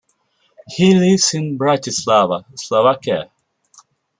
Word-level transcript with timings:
He 0.69 0.95
lives 0.95 1.31
in 1.35 1.59
Bratislava, 1.59 2.45
Slovakia. 2.57 3.29